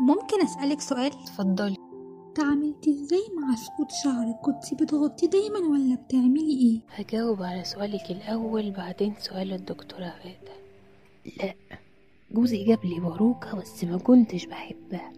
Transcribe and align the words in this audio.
ممكن 0.00 0.42
أسألك 0.42 0.80
سؤال؟ 0.80 1.06
اتفضلي. 1.06 1.76
تعاملتي 2.34 2.90
إزاي 2.90 3.22
مع 3.40 3.54
سقوط 3.54 3.90
شعرك 4.04 4.36
كنتي 4.42 4.74
بتغطيه 4.74 5.26
دايما 5.28 5.58
ولا 5.58 5.94
بتعملي 5.94 6.58
إيه؟ 6.60 6.80
هجاوب 6.88 7.42
على 7.42 7.64
سؤالك 7.64 8.10
الأول 8.10 8.70
بعدين 8.70 9.14
سؤال 9.18 9.52
الدكتورة 9.52 10.04
غادة 10.24 10.56
لا 11.42 11.54
جوزي 12.30 12.64
جاب 12.64 12.84
لي 12.84 13.00
باروكة 13.00 13.56
بس 13.56 13.84
ما 13.84 13.98
كنتش 13.98 14.46
بحبها. 14.46 15.12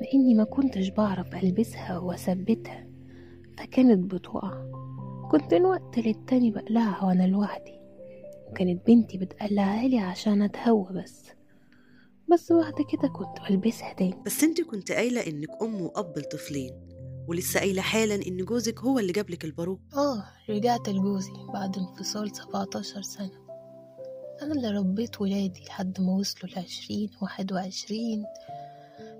لأني 0.00 0.34
ما 0.34 0.44
كنتش 0.44 0.88
بعرف 0.88 1.34
ألبسها 1.44 1.98
وأثبتها 1.98 2.86
فكانت 3.58 4.14
بتقع. 4.14 4.50
كنت 5.30 5.54
من 5.54 5.64
وقت 5.64 5.98
للتاني 5.98 6.50
بقلعها 6.50 7.04
وأنا 7.04 7.26
لوحدي. 7.26 7.74
وكانت 8.50 8.86
بنتي 8.86 9.18
بتقلعها 9.18 9.88
لي 9.88 9.98
عشان 9.98 10.42
أتهوى 10.42 10.86
بس. 10.94 11.32
بس 12.32 12.52
بعد 12.52 12.74
كده 12.92 13.08
كنت 13.08 13.50
بلبسها 13.50 13.92
تاني 13.92 14.22
بس 14.26 14.42
أنت 14.42 14.60
كنت 14.60 14.92
قايلة 14.92 15.26
إنك 15.26 15.48
أم 15.62 15.80
وأب 15.80 16.18
لطفلين 16.18 16.88
ولسه 17.28 17.60
قايلة 17.60 17.82
حالا 17.82 18.14
إن 18.14 18.36
جوزك 18.36 18.80
هو 18.80 18.98
اللي 18.98 19.12
جابلك 19.12 19.44
الباروك 19.44 19.80
آه 19.96 20.24
رجعت 20.50 20.88
لجوزي 20.88 21.32
بعد 21.54 21.76
انفصال 21.78 22.36
17 22.36 23.02
سنة. 23.02 23.42
أنا 24.42 24.52
اللي 24.52 24.68
ربيت 24.70 25.20
ولادي 25.20 25.64
لحد 25.66 26.00
ما 26.00 26.12
وصلوا 26.12 26.52
لعشرين 26.54 27.10
واحد 27.22 27.52
وعشرين. 27.52 28.24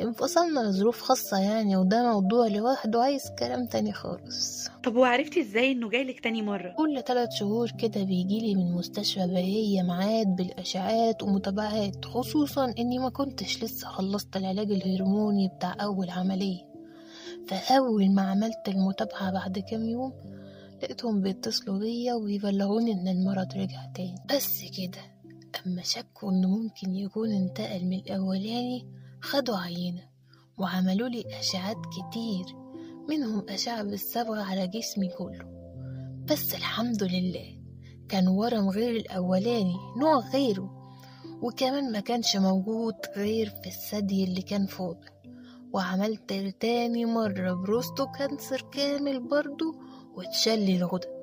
انفصلنا 0.00 0.60
لظروف 0.60 1.00
خاصة 1.00 1.38
يعني 1.38 1.76
وده 1.76 2.12
موضوع 2.12 2.46
لوحده 2.46 3.02
عايز 3.02 3.22
كلام 3.38 3.66
تاني 3.66 3.92
خالص. 3.92 4.68
طب 4.84 4.96
وعرفتي 4.96 5.40
إزاي 5.40 5.72
إنه 5.72 5.88
جايلك 5.90 6.20
تاني 6.20 6.42
مرة؟ 6.42 6.74
كل 6.76 7.02
ثلاث 7.06 7.28
شهور 7.32 7.70
كده 7.70 8.04
بيجيلي 8.04 8.54
من 8.54 8.72
مستشفى 8.72 9.26
بهية 9.26 9.82
ميعاد 9.82 10.26
بالأشعاعات 10.36 11.22
ومتابعات 11.22 12.04
خصوصا 12.04 12.74
إني 12.78 12.98
ما 12.98 13.08
كنتش 13.10 13.64
لسه 13.64 13.88
خلصت 13.88 14.36
العلاج 14.36 14.70
الهرموني 14.70 15.48
بتاع 15.56 15.76
أول 15.80 16.10
عملية. 16.10 16.68
فأول 17.48 18.10
ما 18.10 18.22
عملت 18.22 18.68
المتابعة 18.68 19.32
بعد 19.32 19.58
كام 19.58 19.84
يوم 19.84 20.12
لقيتهم 20.82 21.20
بيتصلوا 21.22 21.78
بيا 21.78 22.14
ويبلغوني 22.14 22.92
إن 22.92 23.08
المرض 23.08 23.52
رجع 23.56 23.86
تاني. 23.94 24.14
بس 24.34 24.60
كده 24.78 25.02
أما 25.66 25.82
شكوا 25.82 26.30
إنه 26.30 26.48
ممكن 26.48 26.94
يكون 26.94 27.32
انتقل 27.32 27.84
من 27.84 27.98
الأولاني 27.98 28.86
خدوا 29.20 29.56
عينة 29.56 30.02
وعملوا 30.58 31.08
لي 31.08 31.24
أشعات 31.40 31.76
كتير 31.76 32.44
منهم 33.08 33.46
أشعة 33.48 33.82
بالصبغة 33.82 34.42
على 34.42 34.66
جسمي 34.66 35.08
كله. 35.08 35.44
بس 36.30 36.54
الحمد 36.54 37.02
لله 37.02 37.62
كان 38.08 38.28
ورم 38.28 38.68
غير 38.68 38.96
الأولاني 38.96 39.76
نوع 40.00 40.18
غيره. 40.32 40.78
وكمان 41.42 41.92
ما 41.92 42.00
كانش 42.00 42.36
موجود 42.36 42.94
غير 43.16 43.50
في 43.50 43.66
الثدي 43.66 44.24
اللي 44.24 44.42
كان 44.42 44.66
فاضل 44.66 45.10
وعملت 45.72 46.32
تاني 46.60 47.04
مرة 47.04 47.52
بروستو 47.52 48.06
كانسر 48.06 48.60
كامل 48.72 49.28
برضو 49.28 49.74
واتشل 50.14 50.70
الغدد. 50.70 51.17